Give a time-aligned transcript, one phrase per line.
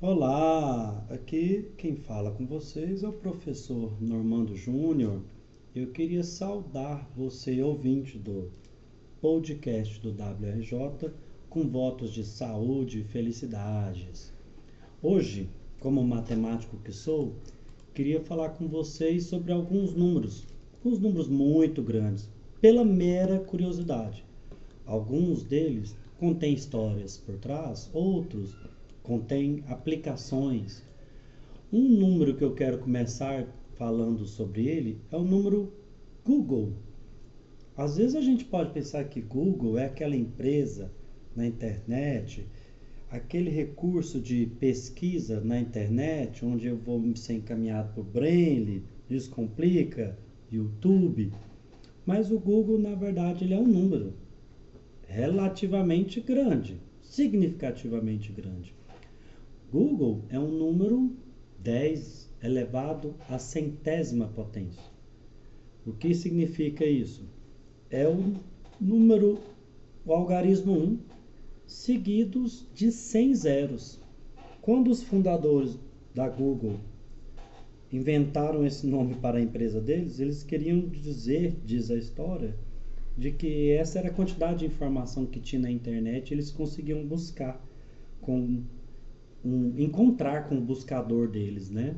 [0.00, 5.22] Olá, aqui quem fala com vocês é o professor Normando Júnior.
[5.74, 8.48] Eu queria saudar você, ouvinte do
[9.20, 11.12] podcast do WRJ,
[11.50, 14.32] com votos de saúde e felicidades.
[15.02, 15.50] Hoje,
[15.80, 17.34] como matemático que sou,
[17.92, 20.46] queria falar com vocês sobre alguns números,
[20.76, 22.30] alguns números muito grandes,
[22.60, 24.24] pela mera curiosidade.
[24.86, 28.54] Alguns deles contêm histórias por trás, outros
[29.08, 30.84] contêm aplicações.
[31.72, 35.72] Um número que eu quero começar falando sobre ele é o número
[36.22, 36.74] Google.
[37.74, 40.92] Às vezes a gente pode pensar que Google é aquela empresa
[41.34, 42.46] na internet,
[43.10, 50.18] aquele recurso de pesquisa na internet, onde eu vou ser encaminhado por Braille, Descomplica,
[50.52, 51.32] YouTube.
[52.04, 54.12] Mas o Google, na verdade, ele é um número
[55.06, 58.76] relativamente grande, significativamente grande.
[59.70, 61.14] Google é um número
[61.58, 64.82] 10 elevado à centésima potência.
[65.86, 67.28] O que significa isso?
[67.90, 68.34] É o
[68.80, 69.38] número,
[70.06, 70.98] o algarismo 1,
[71.66, 74.00] seguidos de 100 zeros.
[74.62, 75.78] Quando os fundadores
[76.14, 76.80] da Google
[77.92, 82.56] inventaram esse nome para a empresa deles, eles queriam dizer, diz a história,
[83.18, 87.62] de que essa era a quantidade de informação que tinha na internet, eles conseguiam buscar
[88.20, 88.62] com
[89.44, 91.94] um, encontrar com o buscador deles, né?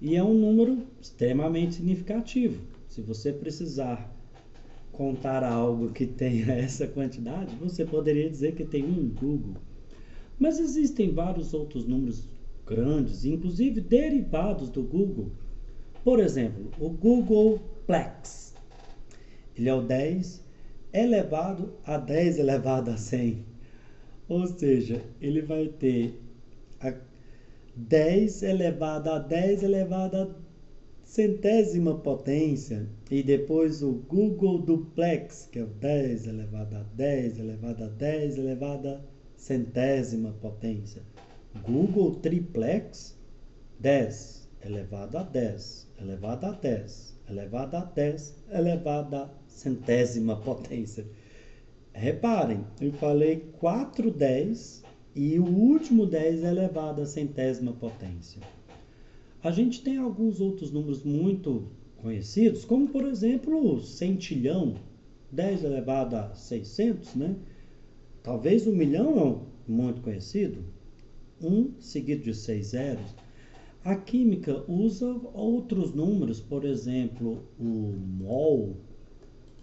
[0.00, 2.60] E é um número extremamente significativo.
[2.88, 4.14] Se você precisar
[4.92, 9.56] contar algo que tenha essa quantidade, você poderia dizer que tem um Google.
[10.38, 12.24] Mas existem vários outros números
[12.66, 15.32] grandes, inclusive derivados do Google.
[16.04, 18.48] Por exemplo, o Google Plex
[19.58, 20.40] ele é o 10
[20.92, 23.44] elevado a 10 elevado a 100.
[24.28, 26.16] Ou seja, ele vai ter
[26.80, 26.94] a
[27.76, 30.28] 10 elevado a 10 elevado a
[31.04, 37.84] centésima potência e depois o Google Duplex, que é o 10 elevado a 10 elevado
[37.84, 39.00] a 10 elevado a
[39.36, 41.02] centésima potência.
[41.62, 43.16] Google Triplex,
[43.80, 51.06] 10 elevado a 10 elevado a 10 elevado a 10 elevado a centésima potência.
[51.92, 54.84] Reparem, eu falei 4 10
[55.20, 58.40] e o último 10 elevado à centésima potência.
[59.42, 61.64] A gente tem alguns outros números muito
[61.96, 64.76] conhecidos, como por exemplo o centilhão,
[65.32, 67.34] 10 elevado a 600, né?
[68.22, 70.62] Talvez o milhão é um muito conhecido,
[71.42, 73.16] 1 seguido de 6 zeros.
[73.84, 78.76] A química usa outros números, por exemplo, o mol,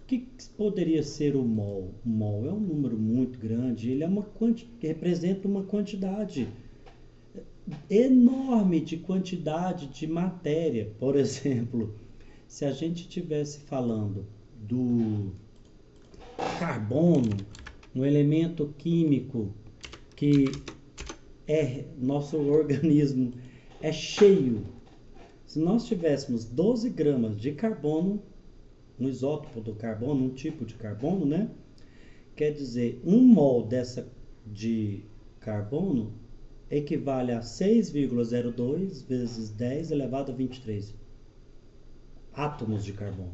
[0.06, 1.94] que poderia ser o mol?
[2.04, 6.48] O mol é um número muito grande, ele é uma quanti representa uma quantidade
[7.90, 10.92] enorme de quantidade de matéria.
[10.98, 11.94] Por exemplo,
[12.46, 15.32] se a gente estivesse falando do
[16.58, 17.36] carbono,
[17.94, 19.52] um elemento químico
[20.14, 20.44] que
[21.48, 23.32] é nosso organismo
[23.80, 24.64] é cheio.
[25.46, 28.22] Se nós tivéssemos 12 gramas de carbono,
[28.98, 31.50] um isótopo do carbono, um tipo de carbono, né?
[32.34, 34.10] Quer dizer, um mol dessa
[34.46, 35.02] de
[35.40, 36.12] carbono
[36.70, 40.94] equivale a 6,02 vezes 10 elevado a 23
[42.32, 43.32] átomos de carbono.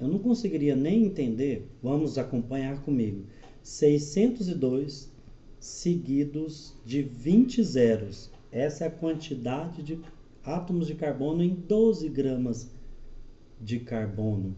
[0.00, 3.24] Eu não conseguiria nem entender, vamos acompanhar comigo.
[3.62, 5.12] 602
[5.58, 8.30] seguidos de 20 zeros.
[8.52, 10.00] Essa é a quantidade de
[10.44, 12.70] átomos de carbono em 12 gramas
[13.60, 14.56] de carbono.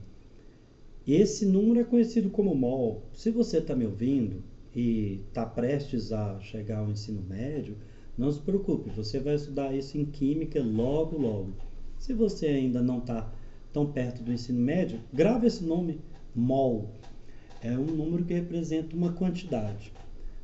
[1.07, 3.03] Esse número é conhecido como mol.
[3.13, 4.43] Se você está me ouvindo
[4.75, 7.77] e está prestes a chegar ao ensino médio,
[8.17, 11.53] não se preocupe, você vai estudar isso em química logo, logo.
[11.99, 13.33] Se você ainda não está
[13.73, 16.01] tão perto do ensino médio, grave esse nome
[16.35, 16.91] mol.
[17.63, 19.93] É um número que representa uma quantidade.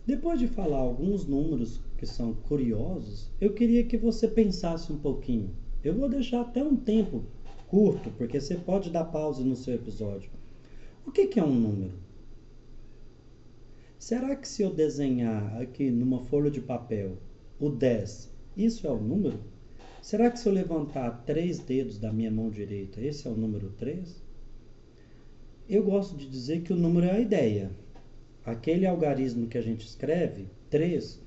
[0.06, 5.50] Depois de falar alguns números que são curiosos, eu queria que você pensasse um pouquinho.
[5.82, 7.24] Eu vou deixar até um tempo
[7.68, 10.30] curto, porque você pode dar pausa no seu episódio.
[11.04, 11.94] O que, que é um número?
[13.98, 17.16] Será que se eu desenhar aqui numa folha de papel
[17.58, 19.40] o 10, isso é o número?
[20.00, 23.70] Será que se eu levantar três dedos da minha mão direita, esse é o número
[23.70, 24.22] 3?
[25.68, 27.72] Eu gosto de dizer que o número é a ideia.
[28.44, 31.20] Aquele algarismo que a gente escreve, 3,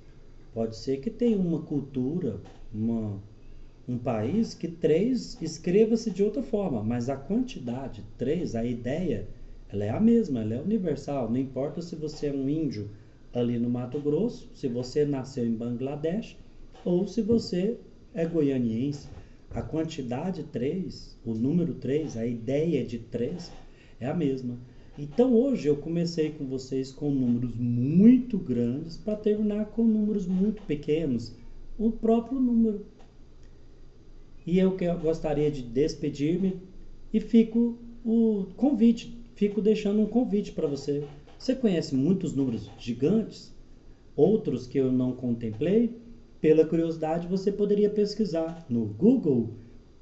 [0.54, 2.40] pode ser que tenha uma cultura,
[2.74, 3.22] uma
[3.90, 9.28] um país que três escreva-se de outra forma, mas a quantidade, três, a ideia,
[9.68, 11.28] ela é a mesma, ela é universal.
[11.28, 12.92] Não importa se você é um índio
[13.34, 16.38] ali no Mato Grosso, se você nasceu em Bangladesh
[16.86, 17.80] ou se você
[18.14, 19.10] é goianiense.
[19.50, 23.52] A quantidade 3, o número 3, a ideia de 3
[24.00, 24.60] é a mesma.
[25.00, 30.62] Então hoje eu comecei com vocês com números muito grandes para terminar com números muito
[30.62, 31.34] pequenos,
[31.76, 32.86] o próprio número.
[34.50, 36.60] E eu gostaria de despedir-me
[37.14, 41.04] e fico o convite, fico deixando um convite para você.
[41.38, 43.54] Você conhece muitos números gigantes?
[44.16, 45.96] Outros que eu não contemplei?
[46.42, 49.54] Pela curiosidade, você poderia pesquisar no Google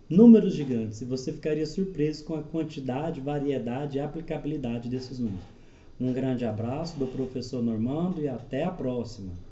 [0.09, 5.43] números gigantes e você ficaria surpreso com a quantidade, variedade e aplicabilidade desses números.
[5.99, 9.45] Um grande abraço do professor Normando e até a próxima!